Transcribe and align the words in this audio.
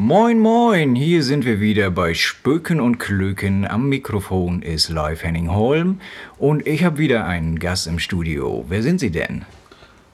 Moin, 0.00 0.38
moin, 0.38 0.94
hier 0.94 1.24
sind 1.24 1.44
wir 1.44 1.58
wieder 1.58 1.90
bei 1.90 2.14
Spöken 2.14 2.80
und 2.80 2.98
Klöken. 2.98 3.66
Am 3.66 3.88
Mikrofon 3.88 4.62
ist 4.62 4.90
Live 4.90 5.24
Henning 5.24 5.52
Holm 5.52 6.00
und 6.38 6.64
ich 6.68 6.84
habe 6.84 6.98
wieder 6.98 7.24
einen 7.24 7.58
Gast 7.58 7.88
im 7.88 7.98
Studio. 7.98 8.64
Wer 8.68 8.84
sind 8.84 9.00
Sie 9.00 9.10
denn? 9.10 9.44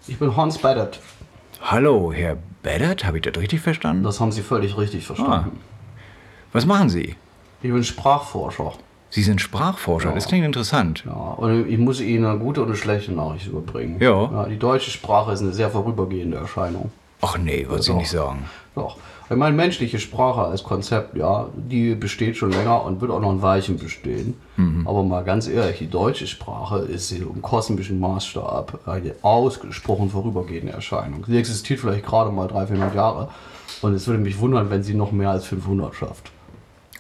Ich 0.06 0.18
bin 0.18 0.34
Hans 0.38 0.56
Beddert. 0.56 1.00
Hallo, 1.60 2.14
Herr 2.14 2.38
Beddert, 2.62 3.04
habe 3.04 3.18
ich 3.18 3.24
das 3.24 3.36
richtig 3.36 3.60
verstanden? 3.60 4.04
Das 4.04 4.20
haben 4.20 4.32
Sie 4.32 4.40
völlig 4.40 4.78
richtig 4.78 5.04
verstanden. 5.04 5.60
Was 6.54 6.64
machen 6.64 6.88
Sie? 6.88 7.16
Ich 7.60 7.70
bin 7.70 7.84
Sprachforscher. 7.84 8.72
Sie 9.10 9.22
sind 9.22 9.42
Sprachforscher, 9.42 10.12
das 10.12 10.28
klingt 10.28 10.46
interessant. 10.46 11.04
Ja, 11.04 11.12
und 11.12 11.68
ich 11.68 11.78
muss 11.78 12.00
Ihnen 12.00 12.24
eine 12.24 12.38
gute 12.38 12.62
und 12.62 12.68
eine 12.68 12.76
schlechte 12.78 13.12
Nachricht 13.12 13.48
überbringen. 13.48 13.98
Ja. 14.00 14.46
die 14.48 14.58
deutsche 14.58 14.90
Sprache 14.90 15.32
ist 15.32 15.42
eine 15.42 15.52
sehr 15.52 15.68
vorübergehende 15.68 16.38
Erscheinung. 16.38 16.90
Ach 17.24 17.38
nee, 17.38 17.66
Sie 17.78 17.90
Doch. 17.90 17.98
nicht 17.98 18.10
sagen. 18.10 18.44
Doch. 18.74 18.96
Ich 19.30 19.36
meine, 19.36 19.56
menschliche 19.56 19.98
Sprache 19.98 20.42
als 20.42 20.62
Konzept, 20.62 21.16
ja, 21.16 21.48
die 21.56 21.94
besteht 21.94 22.36
schon 22.36 22.50
länger 22.52 22.84
und 22.84 23.00
wird 23.00 23.10
auch 23.10 23.20
noch 23.20 23.30
ein 23.30 23.40
Weilchen 23.40 23.78
bestehen. 23.78 24.34
Aber 24.84 25.02
mal 25.02 25.24
ganz 25.24 25.48
ehrlich, 25.48 25.78
die 25.78 25.88
deutsche 25.88 26.26
Sprache 26.26 26.80
ist 26.80 27.10
im 27.10 27.40
kosmischen 27.40 27.98
Maßstab 28.00 28.86
eine 28.86 29.14
ausgesprochen 29.22 30.10
vorübergehende 30.10 30.72
Erscheinung. 30.72 31.24
Sie 31.26 31.38
existiert 31.38 31.80
vielleicht 31.80 32.04
gerade 32.04 32.30
mal 32.30 32.48
300, 32.48 32.68
400 32.68 32.94
Jahre. 32.94 33.28
Und 33.80 33.94
es 33.94 34.06
würde 34.06 34.22
mich 34.22 34.38
wundern, 34.38 34.68
wenn 34.68 34.82
sie 34.82 34.94
noch 34.94 35.10
mehr 35.10 35.30
als 35.30 35.46
500 35.46 35.94
schafft. 35.94 36.30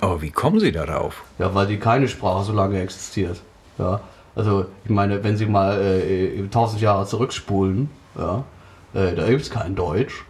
Aber 0.00 0.22
wie 0.22 0.30
kommen 0.30 0.60
Sie 0.60 0.72
darauf? 0.72 1.24
Ja, 1.38 1.54
weil 1.54 1.66
die 1.66 1.76
keine 1.76 2.08
Sprache 2.08 2.44
so 2.44 2.52
lange 2.52 2.80
existiert. 2.80 3.40
Ja, 3.78 4.00
also 4.34 4.66
ich 4.84 4.90
meine, 4.90 5.22
wenn 5.22 5.36
Sie 5.36 5.46
mal 5.46 5.80
äh, 5.80 6.40
1000 6.42 6.80
Jahre 6.80 7.06
zurückspulen, 7.06 7.90
ja, 8.18 8.44
äh, 8.94 9.14
da 9.14 9.28
gibt 9.28 9.42
es 9.42 9.50
kein 9.50 9.74
Deutsch. 9.74 10.24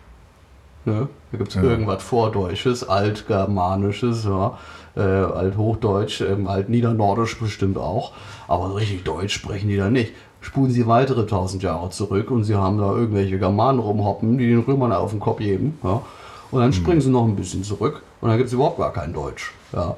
Ne? 0.85 1.09
Da 1.33 1.39
gibt 1.39 1.51
es 1.51 1.57
irgendwas 1.57 2.03
Vordeutsches, 2.03 2.87
Altgermanisches, 2.87 4.25
ja, 4.25 4.59
äh, 4.97 5.01
Althochdeutsch, 5.01 6.21
ähm, 6.21 6.47
Altniedernordisch 6.47 7.39
bestimmt 7.39 7.79
auch. 7.79 8.13
Aber 8.49 8.77
richtig 8.77 9.05
Deutsch 9.05 9.35
sprechen 9.35 9.69
die 9.69 9.77
da 9.77 9.89
nicht. 9.89 10.13
Spulen 10.41 10.71
Sie 10.71 10.87
weitere 10.87 11.23
1000 11.23 11.63
Jahre 11.63 11.89
zurück 11.89 12.31
und 12.31 12.45
Sie 12.45 12.55
haben 12.55 12.77
da 12.79 12.93
irgendwelche 12.93 13.39
Germanen 13.39 13.79
rumhoppen, 13.79 14.37
die 14.37 14.49
den 14.49 14.61
Römern 14.61 14.93
auf 14.93 15.11
den 15.11 15.21
Kopf 15.21 15.39
geben. 15.39 15.79
Ja? 15.83 16.03
Und 16.51 16.61
dann 16.61 16.73
springen 16.75 17.01
Sie 17.01 17.11
noch 17.11 17.25
ein 17.25 17.35
bisschen 17.35 17.65
zurück 17.65 18.03
und 18.21 18.29
dann 18.29 18.37
gibt 18.37 18.49
es 18.49 18.53
überhaupt 18.53 18.79
gar 18.79 18.93
kein 18.93 19.15
Deutsch. 19.15 19.55
Ja? 19.73 19.97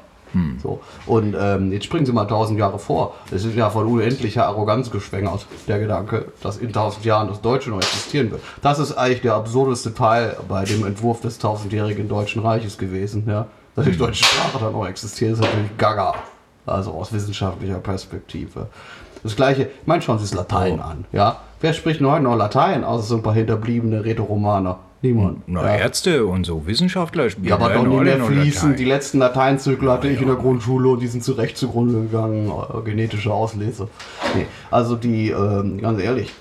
So. 0.63 0.81
Und 1.07 1.35
ähm, 1.39 1.73
jetzt 1.73 1.85
springen 1.85 2.07
Sie 2.07 2.13
mal 2.13 2.23
1000 2.23 2.59
Jahre 2.59 2.79
vor. 2.79 3.15
Es 3.31 3.45
ist 3.45 3.57
ja 3.57 3.71
von 3.71 3.87
unendlicher 3.87 4.47
Arroganz 4.47 4.91
geschwängert, 4.91 5.47
der 5.69 5.79
Gedanke, 5.79 6.27
dass 6.43 6.59
in 6.59 6.69
1000 6.69 7.05
Jahren 7.05 7.29
das 7.29 7.41
Deutsche 7.41 7.71
noch 7.71 7.79
existieren 7.79 8.31
wird. 8.31 8.43
Das 8.63 8.79
ist 8.79 8.93
eigentlich 8.93 9.23
der 9.23 9.35
absurdeste 9.35 9.95
Teil 9.95 10.37
bei 10.49 10.65
dem 10.65 10.85
Entwurf 10.87 11.21
des 11.21 11.39
tausendjährigen 11.39 12.09
Deutschen 12.09 12.43
Reiches 12.43 12.79
gewesen. 12.79 13.25
Ja? 13.27 13.47
Dass 13.75 13.85
die 13.85 13.97
deutsche 13.97 14.25
Sprache 14.25 14.59
dann 14.59 14.73
noch 14.73 14.87
existiert, 14.87 15.33
ist 15.33 15.41
natürlich 15.41 15.77
gaga. 15.77 16.15
Also 16.65 16.93
aus 16.93 17.13
wissenschaftlicher 17.13 17.79
Perspektive. 17.79 18.67
Das 19.23 19.37
gleiche, 19.37 19.63
ich 19.63 19.87
meine, 19.87 20.03
schauen 20.03 20.19
Sie 20.19 20.25
das 20.25 20.35
Latein 20.35 20.81
an. 20.81 21.05
Ja? 21.13 21.41
Wer 21.61 21.73
spricht 21.73 22.01
denn 22.01 22.11
heute 22.11 22.23
noch 22.23 22.37
Latein, 22.37 22.85
außer 22.85 23.05
so 23.05 23.17
ein 23.17 23.23
paar 23.23 23.35
hinterbliebene 23.35 24.05
Rätoromaner? 24.05 24.79
Niemand. 25.03 25.43
Na, 25.47 25.63
ja. 25.63 25.77
Ärzte 25.77 26.25
und 26.27 26.45
so 26.45 26.67
Wissenschaftler 26.67 27.29
spielen 27.31 27.49
Ja, 27.49 27.57
aber 27.57 27.75
doch 27.75 27.87
nicht 27.87 28.03
mehr 28.03 28.25
fließen. 28.25 28.77
Die 28.77 28.85
letzten 28.85 29.19
Lateinzyklen 29.19 29.91
hatte 29.91 30.09
ich 30.09 30.21
in 30.21 30.27
der 30.27 30.37
Grundschule 30.37 30.89
und 30.89 31.01
die 31.01 31.07
sind 31.07 31.23
zurecht 31.23 31.57
zugrunde 31.57 32.01
gegangen. 32.01 32.51
Äh, 32.51 32.83
Genetische 32.83 33.33
Auslese. 33.33 33.89
Nee, 34.35 34.47
also 34.71 34.97
die, 34.97 35.31
ähm, 35.31 35.79
ganz 35.79 36.01
ehrlich, 36.01 36.33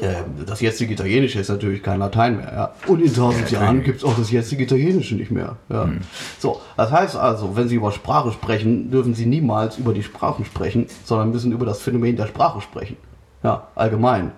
ähm, 0.00 0.46
das 0.46 0.60
jetzige 0.60 0.94
Italienische 0.94 1.40
ist 1.40 1.48
natürlich 1.48 1.82
kein 1.82 1.98
Latein 1.98 2.36
mehr. 2.36 2.52
Ja. 2.52 2.74
Und 2.86 3.02
in 3.02 3.12
tausend 3.12 3.50
Jahren 3.50 3.82
gibt 3.82 3.98
es 3.98 4.04
auch 4.04 4.16
das 4.16 4.30
jetzige 4.30 4.62
Italienische 4.62 5.16
nicht 5.16 5.32
mehr. 5.32 5.56
Ja. 5.68 5.88
So, 6.38 6.60
das 6.76 6.92
heißt 6.92 7.16
also, 7.16 7.56
wenn 7.56 7.68
Sie 7.68 7.74
über 7.74 7.90
Sprache 7.90 8.30
sprechen, 8.30 8.90
dürfen 8.90 9.14
Sie 9.14 9.26
niemals 9.26 9.78
über 9.78 9.92
die 9.92 10.04
Sprachen 10.04 10.44
sprechen, 10.44 10.86
sondern 11.04 11.30
müssen 11.30 11.50
über 11.50 11.66
das 11.66 11.80
Phänomen 11.82 12.16
der 12.16 12.28
Sprache 12.28 12.60
sprechen. 12.60 12.96
Ja, 13.42 13.68
allgemein. 13.74 14.32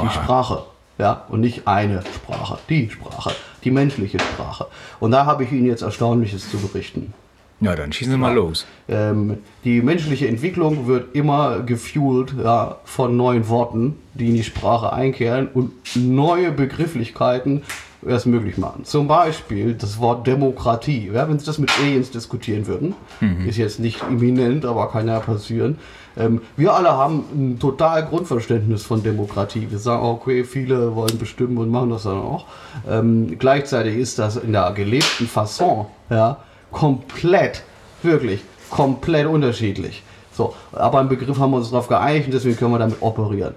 Die 0.00 0.08
Sprache. 0.08 0.64
Ja, 0.98 1.24
und 1.28 1.40
nicht 1.40 1.66
eine 1.66 2.02
Sprache, 2.02 2.58
die 2.68 2.88
Sprache, 2.88 3.32
die 3.64 3.70
menschliche 3.70 4.20
Sprache. 4.20 4.66
Und 5.00 5.10
da 5.10 5.26
habe 5.26 5.44
ich 5.44 5.52
Ihnen 5.52 5.66
jetzt 5.66 5.82
Erstaunliches 5.82 6.50
zu 6.50 6.58
berichten. 6.58 7.12
Ja, 7.60 7.74
dann 7.74 7.92
schießen 7.92 8.12
Sie 8.12 8.18
mal 8.18 8.34
los. 8.34 8.66
Ähm, 8.88 9.38
die 9.64 9.80
menschliche 9.80 10.28
Entwicklung 10.28 10.86
wird 10.86 11.14
immer 11.14 11.60
gefuelt 11.60 12.34
ja, 12.42 12.76
von 12.84 13.16
neuen 13.16 13.48
Worten, 13.48 13.96
die 14.12 14.28
in 14.28 14.34
die 14.34 14.44
Sprache 14.44 14.92
einkehren 14.92 15.48
und 15.48 15.72
neue 15.94 16.52
Begrifflichkeiten 16.52 17.62
es 18.06 18.26
möglich 18.26 18.58
machen. 18.58 18.84
Zum 18.84 19.08
Beispiel 19.08 19.74
das 19.74 19.98
Wort 19.98 20.26
Demokratie. 20.26 21.10
Ja, 21.12 21.28
wenn 21.28 21.38
Sie 21.38 21.46
das 21.46 21.58
mit 21.58 21.70
Aliens 21.78 22.10
diskutieren 22.10 22.66
würden, 22.66 22.94
ist 23.46 23.56
jetzt 23.56 23.80
nicht 23.80 24.02
imminent, 24.08 24.64
aber 24.64 24.90
kann 24.90 25.08
ja 25.08 25.20
passieren. 25.20 25.78
Ähm, 26.16 26.42
wir 26.56 26.72
alle 26.74 26.90
haben 26.90 27.24
ein 27.34 27.58
total 27.58 28.04
Grundverständnis 28.06 28.84
von 28.84 29.02
Demokratie. 29.02 29.66
Wir 29.70 29.78
sagen, 29.78 30.04
okay, 30.04 30.44
viele 30.44 30.94
wollen 30.94 31.18
bestimmen 31.18 31.58
und 31.58 31.70
machen 31.70 31.90
das 31.90 32.04
dann 32.04 32.18
auch. 32.18 32.46
Ähm, 32.88 33.36
gleichzeitig 33.38 33.96
ist 33.96 34.18
das 34.18 34.36
in 34.36 34.52
der 34.52 34.72
gelebten 34.72 35.26
Fasson 35.26 35.86
ja, 36.10 36.38
komplett, 36.70 37.62
wirklich 38.02 38.42
komplett 38.70 39.26
unterschiedlich. 39.26 40.02
So, 40.34 40.54
aber 40.72 41.00
im 41.00 41.08
Begriff 41.08 41.38
haben 41.38 41.52
wir 41.52 41.58
uns 41.58 41.70
darauf 41.70 41.88
geeinigt 41.88 42.26
und 42.26 42.34
deswegen 42.34 42.56
können 42.56 42.72
wir 42.72 42.78
damit 42.78 42.96
operieren. 43.00 43.54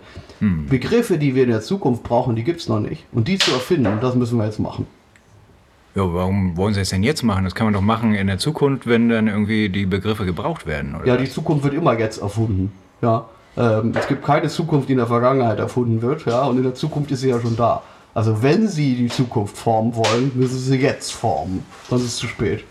Begriffe, 0.70 1.18
die 1.18 1.34
wir 1.34 1.44
in 1.44 1.50
der 1.50 1.62
Zukunft 1.62 2.04
brauchen, 2.04 2.36
die 2.36 2.44
gibt 2.44 2.62
es 2.62 2.70
noch 2.70 2.80
nicht. 2.80 3.06
Und 3.12 3.28
die 3.28 3.40
zu 3.40 3.52
erfinden, 3.52 3.98
das 4.00 4.14
müssen 4.14 4.38
wir 4.38 4.46
jetzt 4.46 4.60
machen. 4.60 4.86
Ja, 5.96 6.14
warum 6.14 6.56
wollen 6.56 6.76
Sie 6.76 6.82
es 6.82 6.90
denn 6.90 7.02
jetzt 7.02 7.24
machen? 7.24 7.44
Das 7.44 7.56
kann 7.56 7.66
man 7.66 7.74
doch 7.74 7.82
machen 7.82 8.14
in 8.14 8.28
der 8.28 8.38
Zukunft, 8.38 8.86
wenn 8.86 9.10
dann 9.10 9.28
irgendwie 9.28 9.70
die 9.70 9.88
Begriffe 9.88 10.26
gebraucht 10.26 10.68
werden, 10.68 10.96
oder? 10.96 11.08
Ja, 11.08 11.18
die 11.18 11.28
Zukunft 11.28 11.64
wird 11.64 11.74
immer 11.74 11.98
jetzt 11.98 12.22
erfunden. 12.22 12.72
Ja, 13.02 13.26
ähm, 13.58 13.94
es 13.96 14.08
gibt 14.08 14.24
keine 14.24 14.48
Zukunft, 14.48 14.90
die 14.90 14.92
in 14.94 15.00
der 15.00 15.08
Vergangenheit 15.08 15.58
erfunden 15.58 16.04
wird. 16.04 16.26
Ja, 16.28 16.44
und 16.44 16.58
in 16.58 16.64
der 16.64 16.76
Zukunft 16.76 17.10
ist 17.10 17.22
sie 17.22 17.30
ja 17.30 17.42
schon 17.42 17.56
da. 17.56 17.82
Also 18.14 18.44
wenn 18.44 18.68
Sie 18.68 18.96
die 18.96 19.08
Zukunft 19.10 19.58
formen 19.58 19.96
wollen, 19.96 20.32
müssen 20.36 20.58
Sie 20.58 20.72
sie 20.72 20.78
jetzt 20.78 21.14
formen. 21.14 21.64
Sonst 21.90 22.04
ist 22.04 22.10
es 22.10 22.18
zu 22.18 22.28
spät. 22.28 22.64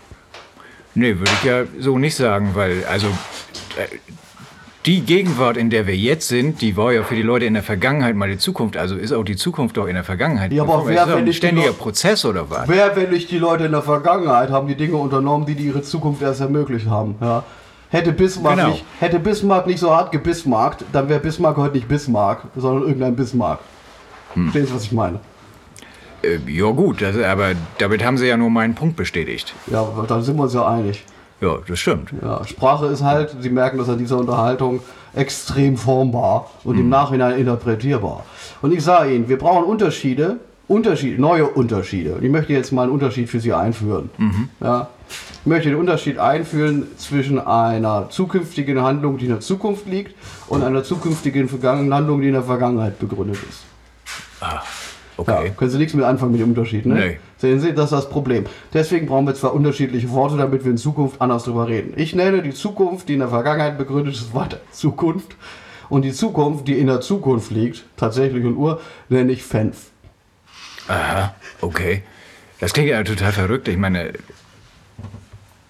Nee, 0.93 1.17
würde 1.19 1.31
ich 1.31 1.43
ja 1.43 1.63
so 1.79 1.97
nicht 1.97 2.15
sagen, 2.15 2.51
weil, 2.53 2.83
also, 2.89 3.07
die 4.85 5.01
Gegenwart, 5.01 5.57
in 5.57 5.69
der 5.69 5.85
wir 5.85 5.97
jetzt 5.97 6.29
sind, 6.29 6.61
die 6.61 6.77
war 6.77 6.93
ja 6.93 7.03
für 7.03 7.15
die 7.15 7.21
Leute 7.21 7.45
in 7.45 7.53
der 7.55 7.63
Vergangenheit 7.63 8.15
mal 8.15 8.29
die 8.29 8.37
Zukunft. 8.37 8.77
Also 8.77 8.95
ist 8.95 9.11
auch 9.11 9.23
die 9.25 9.35
Zukunft 9.35 9.75
doch 9.75 9.85
in 9.87 9.95
der 9.95 10.05
Vergangenheit. 10.05 10.53
Ja, 10.53 10.63
aber 10.63 10.79
Ist 10.83 10.87
wer, 10.87 11.05
das 11.05 11.15
wenn 11.15 11.25
ein 11.25 11.33
ständiger 11.33 11.67
Leute- 11.67 11.79
Prozess 11.79 12.23
oder 12.23 12.49
was? 12.49 12.69
Wer, 12.69 12.95
wenn 12.95 13.09
nicht 13.09 13.29
die 13.29 13.37
Leute 13.37 13.65
in 13.65 13.73
der 13.73 13.81
Vergangenheit, 13.81 14.49
haben 14.49 14.67
die 14.67 14.75
Dinge 14.75 14.95
unternommen, 14.95 15.45
die, 15.45 15.55
die 15.55 15.65
ihre 15.65 15.81
Zukunft 15.81 16.21
erst 16.21 16.39
ermöglicht 16.39 16.87
haben. 16.87 17.15
Ja. 17.19 17.43
Hätte, 17.89 18.11
Bismarck 18.13 18.55
Genau. 18.57 18.69
nicht, 18.69 18.85
hätte 18.99 19.19
Bismarck 19.19 19.67
nicht 19.67 19.79
so 19.79 19.91
hart 19.95 20.11
gebismarckt, 20.11 20.83
dann 20.93 21.07
wäre 21.09 21.19
Bismarck 21.19 21.55
heute 21.57 21.75
nicht 21.75 21.87
Bismarck, 21.87 22.43
sondern 22.55 22.83
irgendein 22.87 23.15
Bismarck. 23.15 23.59
Hm. 24.33 24.43
Verstehen 24.51 24.67
Sie, 24.67 24.73
was 24.75 24.83
ich 24.83 24.91
meine? 24.91 25.19
Äh, 26.21 26.37
ja 26.49 26.69
gut, 26.71 27.01
das, 27.01 27.17
aber 27.17 27.51
damit 27.77 28.03
haben 28.05 28.17
Sie 28.17 28.25
ja 28.27 28.35
nur 28.37 28.49
meinen 28.49 28.75
Punkt 28.75 28.95
bestätigt. 28.97 29.53
Ja, 29.67 29.87
dann 30.07 30.21
sind 30.23 30.35
wir 30.37 30.43
uns 30.43 30.53
ja 30.53 30.67
einig. 30.67 31.03
Ja, 31.39 31.57
das 31.67 31.79
stimmt. 31.79 32.11
Ja, 32.21 32.43
Sprache 32.45 32.87
ist 32.87 33.03
halt, 33.03 33.35
Sie 33.39 33.49
merken 33.49 33.77
das 33.77 33.89
an 33.89 33.97
dieser 33.97 34.17
Unterhaltung, 34.17 34.81
extrem 35.13 35.77
formbar 35.77 36.49
und 36.63 36.77
im 36.79 36.89
Nachhinein 36.89 37.37
interpretierbar. 37.37 38.25
Und 38.61 38.73
ich 38.73 38.83
sage 38.83 39.13
Ihnen, 39.13 39.29
wir 39.29 39.37
brauchen 39.37 39.65
Unterschiede, 39.65 40.37
Unterschiede, 40.67 41.21
neue 41.21 41.47
Unterschiede. 41.47 42.15
Und 42.15 42.23
ich 42.23 42.31
möchte 42.31 42.53
jetzt 42.53 42.71
mal 42.71 42.83
einen 42.83 42.91
Unterschied 42.91 43.29
für 43.29 43.39
Sie 43.39 43.53
einführen. 43.53 44.09
Ja, 44.59 44.89
ich 45.41 45.45
möchte 45.45 45.69
den 45.69 45.77
Unterschied 45.77 46.17
einführen 46.17 46.87
zwischen 46.97 47.39
einer 47.39 48.09
zukünftigen 48.09 48.81
Handlung, 48.81 49.17
die 49.17 49.25
in 49.25 49.31
der 49.31 49.39
Zukunft 49.39 49.87
liegt, 49.87 50.15
und 50.47 50.63
einer 50.63 50.83
zukünftigen 50.83 51.47
vergangenen 51.47 51.93
Handlung, 51.93 52.21
die 52.21 52.27
in 52.27 52.33
der 52.33 52.43
Vergangenheit 52.43 52.99
begründet 52.99 53.37
ist. 53.49 53.63
Okay. 55.17 55.45
Ja, 55.47 55.49
können 55.51 55.71
Sie 55.71 55.77
nichts 55.79 55.93
mit 55.95 56.05
anfangen 56.05 56.31
mit 56.31 56.41
dem 56.41 56.49
Unterschied, 56.49 56.85
ne? 56.85 56.93
Nee. 56.93 57.17
Sehen 57.37 57.59
Sie, 57.59 57.73
das 57.73 57.85
ist 57.85 57.91
das 57.91 58.09
Problem. 58.09 58.45
Deswegen 58.73 59.07
brauchen 59.07 59.25
wir 59.25 59.33
zwar 59.35 59.53
unterschiedliche 59.53 60.09
Worte, 60.11 60.37
damit 60.37 60.63
wir 60.63 60.71
in 60.71 60.77
Zukunft 60.77 61.19
anders 61.21 61.43
drüber 61.43 61.67
reden. 61.67 61.93
Ich 61.95 62.13
nenne 62.15 62.41
die 62.43 62.53
Zukunft, 62.53 63.09
die 63.09 63.13
in 63.13 63.19
der 63.19 63.29
Vergangenheit 63.29 63.77
begründet 63.77 64.13
ist, 64.15 64.33
weiter 64.35 64.59
Zukunft. 64.71 65.35
Und 65.89 66.03
die 66.03 66.11
Zukunft, 66.13 66.67
die 66.67 66.77
in 66.77 66.87
der 66.87 67.01
Zukunft 67.01 67.49
liegt, 67.51 67.83
tatsächlich 67.95 68.43
und 68.45 68.55
Uhr, 68.57 68.79
nenne 69.09 69.31
ich 69.31 69.41
Fenf. 69.43 69.87
Aha, 70.87 71.33
okay. 71.61 72.03
Das 72.59 72.73
klingt 72.73 72.89
ja 72.89 73.01
total 73.03 73.31
verrückt. 73.31 73.67
Ich 73.67 73.77
meine, 73.77 74.13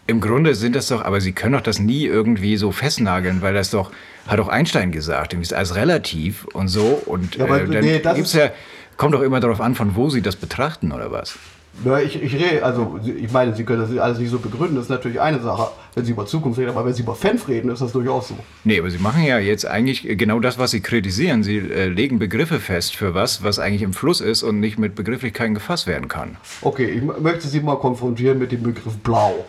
im 0.08 0.22
Grunde 0.22 0.56
sind 0.56 0.76
das 0.76 0.88
doch, 0.88 1.04
aber 1.04 1.20
Sie 1.22 1.34
können 1.34 1.54
doch 1.54 1.62
das 1.62 1.80
nie 1.80 2.06
irgendwie 2.06 2.56
so 2.58 2.72
festnageln, 2.72 3.42
weil 3.42 3.54
das 3.54 3.72
doch, 3.72 3.92
hat 4.28 4.40
doch 4.40 4.48
Einstein 4.48 4.92
gesagt, 4.92 5.34
irgendwie 5.34 5.48
ist 5.48 5.54
alles 5.54 5.76
relativ 5.76 6.46
und 6.54 6.70
so. 6.70 7.02
Und 7.06 7.36
Ja, 7.36 7.44
aber 7.46 7.62
äh, 7.62 7.66
dann 7.68 7.84
nee, 7.84 8.00
gibt's 8.00 8.34
ist- 8.34 8.34
ja, 8.36 8.52
kommt 8.98 9.14
doch 9.14 9.22
immer 9.22 9.40
darauf 9.40 9.62
an, 9.62 9.76
von 9.76 9.96
wo 9.96 10.10
Sie 10.10 10.22
das 10.22 10.36
betrachten 10.36 10.92
oder 10.92 11.12
was. 11.12 11.38
Na, 11.84 12.02
ich, 12.02 12.22
ich 12.22 12.34
rede, 12.34 12.66
also 12.66 13.00
ich 13.06 13.32
meine, 13.32 13.56
Sie 13.56 13.64
können 13.64 13.82
das 13.82 13.96
alles 14.00 14.18
nicht 14.18 14.32
so 14.32 14.40
begründen, 14.40 14.76
das 14.76 14.86
ist 14.86 14.90
natürlich 14.90 15.22
eine 15.22 15.40
Sache, 15.40 15.70
wenn 15.94 16.04
Sie 16.06 16.12
über 16.12 16.26
Zukunft 16.26 16.58
reden, 16.58 16.72
aber 16.72 16.84
wenn 16.86 16.94
Sie 16.94 17.04
über 17.04 17.14
Fenf 17.14 17.48
reden, 17.48 17.70
ist 17.70 17.82
das 17.82 17.92
durchaus 17.92 18.30
so. 18.30 18.36
Nee, 18.64 18.80
aber 18.80 18.90
Sie 18.90 18.98
machen 18.98 19.24
ja 19.24 19.38
jetzt 19.38 19.68
eigentlich 19.68 20.02
genau 20.18 20.40
das, 20.40 20.58
was 20.58 20.72
Sie 20.72 20.82
kritisieren. 20.82 21.44
Sie 21.44 21.58
äh, 21.58 21.88
legen 21.88 22.18
Begriffe 22.18 22.60
fest 22.60 22.96
für 22.96 23.14
was, 23.14 23.44
was 23.44 23.60
eigentlich 23.60 23.84
im 23.84 23.94
Fluss 23.94 24.22
ist 24.22 24.42
und 24.42 24.60
nicht 24.60 24.80
mit 24.80 24.96
Begrifflichkeiten 24.96 25.54
gefasst 25.54 25.86
werden 25.86 26.08
kann. 26.08 26.38
Okay, 26.62 26.86
ich 26.86 27.04
möchte 27.04 27.48
Sie 27.48 27.60
mal 27.60 27.78
konfrontieren 27.78 28.40
mit 28.40 28.52
dem 28.52 28.64
Begriff 28.64 28.98
Blau. 28.98 29.46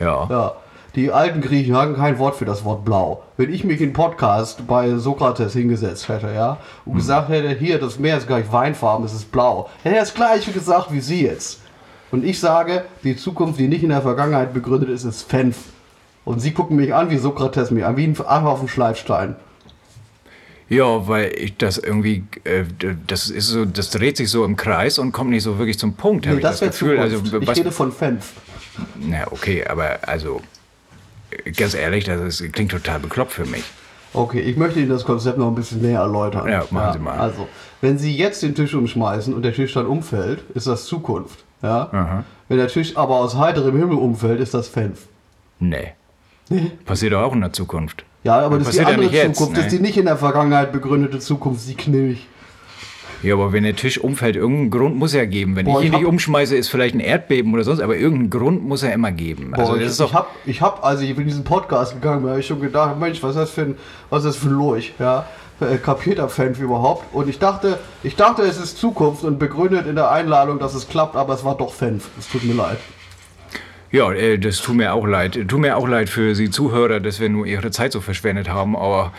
Ja. 0.00 0.26
Ja, 0.28 0.56
die 0.98 1.12
alten 1.12 1.40
Griechen 1.40 1.76
hatten 1.76 1.94
kein 1.94 2.18
Wort 2.18 2.34
für 2.34 2.44
das 2.44 2.64
Wort 2.64 2.84
Blau. 2.84 3.22
Wenn 3.36 3.54
ich 3.54 3.62
mich 3.62 3.80
in 3.80 3.92
Podcast 3.92 4.66
bei 4.66 4.96
Sokrates 4.96 5.52
hingesetzt 5.52 6.08
hätte, 6.08 6.32
ja, 6.34 6.58
und 6.84 6.96
gesagt 6.96 7.28
hätte, 7.28 7.50
hier, 7.50 7.78
das 7.78 8.00
Meer 8.00 8.18
ist 8.18 8.26
gleich 8.26 8.50
weinfarben, 8.50 9.06
es 9.06 9.12
ist 9.12 9.30
blau, 9.30 9.70
hätte 9.84 9.94
er 9.94 10.02
das 10.02 10.12
gleiche 10.12 10.50
gesagt 10.50 10.92
wie 10.92 10.98
Sie 10.98 11.22
jetzt. 11.22 11.60
Und 12.10 12.24
ich 12.24 12.40
sage, 12.40 12.84
die 13.04 13.16
Zukunft, 13.16 13.60
die 13.60 13.68
nicht 13.68 13.84
in 13.84 13.90
der 13.90 14.02
Vergangenheit 14.02 14.52
begründet 14.52 14.88
ist, 14.90 15.04
ist 15.04 15.22
Fenf. 15.22 15.66
Und 16.24 16.40
Sie 16.40 16.50
gucken 16.50 16.76
mich 16.76 16.92
an 16.92 17.10
wie 17.10 17.18
Sokrates 17.18 17.70
mich 17.70 17.84
an, 17.84 17.96
wie 17.96 18.04
ein 18.04 18.16
Affe 18.18 18.48
auf 18.48 18.58
dem 18.58 18.68
Schleifstein. 18.68 19.36
Ja, 20.68 21.06
weil 21.06 21.32
ich 21.38 21.56
das 21.58 21.78
irgendwie, 21.78 22.24
äh, 22.42 22.64
das 23.06 23.30
ist 23.30 23.46
so, 23.46 23.64
das 23.64 23.90
dreht 23.90 24.16
sich 24.16 24.30
so 24.30 24.44
im 24.44 24.56
Kreis 24.56 24.98
und 24.98 25.12
kommt 25.12 25.30
nicht 25.30 25.44
so 25.44 25.58
wirklich 25.58 25.78
zum 25.78 25.94
Punkt, 25.94 26.26
Nee, 26.26 26.34
ich 26.34 26.40
das 26.40 26.60
wäre 26.60 26.72
Zukunft. 26.72 27.00
Also, 27.00 27.22
ich 27.24 27.46
was, 27.46 27.56
rede 27.56 27.70
von 27.70 27.92
Fenf. 27.92 28.32
na, 28.96 29.30
okay, 29.30 29.64
aber 29.64 30.00
also, 30.02 30.42
ganz 31.56 31.74
ehrlich, 31.74 32.04
das 32.04 32.40
ist, 32.40 32.52
klingt 32.52 32.70
total 32.70 33.00
bekloppt 33.00 33.32
für 33.32 33.44
mich. 33.44 33.64
Okay, 34.14 34.40
ich 34.40 34.56
möchte 34.56 34.80
Ihnen 34.80 34.88
das 34.88 35.04
Konzept 35.04 35.38
noch 35.38 35.48
ein 35.48 35.54
bisschen 35.54 35.82
näher 35.82 36.00
erläutern. 36.00 36.48
Ja, 36.48 36.64
machen 36.70 36.92
Sie 36.94 36.98
mal. 36.98 37.18
Also, 37.18 37.46
wenn 37.80 37.98
Sie 37.98 38.16
jetzt 38.16 38.42
den 38.42 38.54
Tisch 38.54 38.74
umschmeißen 38.74 39.34
und 39.34 39.42
der 39.42 39.52
Tisch 39.52 39.74
dann 39.74 39.86
umfällt, 39.86 40.42
ist 40.54 40.66
das 40.66 40.86
Zukunft. 40.86 41.44
Ja? 41.62 41.88
Aha. 41.92 42.24
Wenn 42.48 42.56
der 42.56 42.68
Tisch 42.68 42.96
aber 42.96 43.16
aus 43.16 43.36
heiterem 43.36 43.76
Himmel 43.76 43.98
umfällt, 43.98 44.40
ist 44.40 44.54
das 44.54 44.68
Fenf. 44.68 45.06
Nee. 45.60 45.92
Passiert 46.86 47.12
doch 47.12 47.22
auch 47.22 47.34
in 47.34 47.42
der 47.42 47.52
Zukunft. 47.52 48.04
Ja, 48.24 48.40
aber 48.40 48.58
das 48.58 48.68
ist 48.68 48.78
die 48.78 48.78
Passiert 48.78 48.88
ja 48.88 48.94
andere 48.94 49.10
nicht 49.10 49.14
jetzt, 49.14 49.36
Zukunft, 49.36 49.58
das 49.58 49.66
ist 49.66 49.72
ne? 49.72 49.78
die 49.78 49.84
nicht 49.84 49.98
in 49.98 50.06
der 50.06 50.16
Vergangenheit 50.16 50.72
begründete 50.72 51.18
Zukunft, 51.18 51.68
die 51.68 51.74
knillig. 51.74 52.26
Ja, 53.22 53.34
aber 53.34 53.52
wenn 53.52 53.64
der 53.64 53.74
Tisch 53.74 53.98
umfällt, 53.98 54.36
irgendeinen 54.36 54.70
Grund 54.70 54.96
muss 54.96 55.12
er 55.12 55.26
geben. 55.26 55.56
Wenn 55.56 55.66
Boah, 55.66 55.80
ich 55.80 55.86
ihn 55.86 55.88
ich 55.88 55.92
hab- 55.94 56.00
nicht 56.02 56.08
umschmeiße, 56.08 56.54
ist 56.56 56.68
vielleicht 56.68 56.94
ein 56.94 57.00
Erdbeben 57.00 57.52
oder 57.52 57.64
sonst, 57.64 57.80
aber 57.80 57.96
irgendeinen 57.96 58.30
Grund 58.30 58.64
muss 58.66 58.82
er 58.84 58.92
immer 58.92 59.10
geben. 59.10 59.52
Also 59.54 59.72
Boah, 59.72 59.78
das 59.78 59.84
ich, 59.84 59.90
ist 59.90 60.00
doch, 60.00 60.08
ich 60.10 60.14
habe, 60.14 60.26
ich 60.46 60.62
hab, 60.62 60.84
als 60.84 61.00
ich 61.00 61.10
in 61.16 61.24
diesen 61.24 61.42
Podcast 61.44 61.94
gegangen 61.94 62.20
bin, 62.22 62.30
habe 62.30 62.40
ich 62.40 62.46
schon 62.46 62.60
gedacht, 62.60 62.98
Mensch, 62.98 63.20
was 63.22 63.30
ist 63.30 63.36
das 63.36 63.50
für 63.50 63.62
ein, 63.62 63.76
was 64.10 64.24
ist 64.24 64.28
das 64.28 64.36
für 64.36 64.48
ein 64.48 64.54
Lurch, 64.54 64.92
ja? 64.98 65.26
Äh, 65.60 65.78
Kapiert 65.78 66.18
der 66.18 66.28
Fan 66.28 66.54
überhaupt? 66.54 67.12
Und 67.12 67.28
ich 67.28 67.40
dachte, 67.40 67.80
ich 68.04 68.14
dachte, 68.14 68.42
es 68.42 68.60
ist 68.60 68.78
Zukunft 68.78 69.24
und 69.24 69.40
begründet 69.40 69.88
in 69.88 69.96
der 69.96 70.12
Einladung, 70.12 70.60
dass 70.60 70.74
es 70.74 70.88
klappt, 70.88 71.16
aber 71.16 71.34
es 71.34 71.44
war 71.44 71.56
doch 71.56 71.72
Fenf. 71.74 72.08
Es 72.16 72.28
tut 72.28 72.44
mir 72.44 72.54
leid. 72.54 72.78
ja, 73.90 74.12
äh, 74.12 74.38
das 74.38 74.60
tut 74.60 74.76
mir 74.76 74.94
auch 74.94 75.04
leid. 75.06 75.32
Tut 75.48 75.58
mir 75.58 75.76
auch 75.76 75.88
leid 75.88 76.08
für 76.08 76.36
Sie 76.36 76.50
Zuhörer, 76.50 77.00
dass 77.00 77.18
wir 77.18 77.28
nur 77.28 77.46
Ihre 77.46 77.72
Zeit 77.72 77.90
so 77.90 78.00
verschwendet 78.00 78.48
haben, 78.48 78.76
aber 78.76 79.12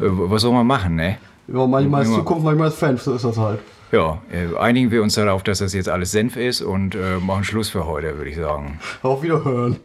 äh, 0.00 0.04
was 0.06 0.40
soll 0.40 0.52
man 0.52 0.66
machen, 0.66 0.96
ne? 0.96 1.18
Ja, 1.48 1.66
manchmal 1.66 2.02
ist. 2.02 2.14
Zukunft, 2.14 2.44
manchmal 2.44 2.68
ist 2.68 2.78
Fenf, 2.78 3.02
so 3.02 3.14
ist 3.14 3.24
das 3.24 3.36
halt. 3.38 3.60
Ja, 3.92 4.18
äh, 4.32 4.56
einigen 4.58 4.90
wir 4.90 5.02
uns 5.02 5.14
darauf, 5.14 5.42
dass 5.42 5.58
das 5.58 5.72
jetzt 5.72 5.88
alles 5.88 6.10
Senf 6.10 6.36
ist 6.36 6.62
und 6.62 6.94
äh, 6.94 7.18
machen 7.18 7.44
Schluss 7.44 7.68
für 7.68 7.86
heute, 7.86 8.16
würde 8.16 8.30
ich 8.30 8.36
sagen. 8.36 8.80
Auf 9.02 9.22
Wiederhören. 9.22 9.76